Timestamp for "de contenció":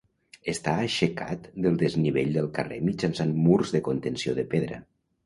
3.77-4.35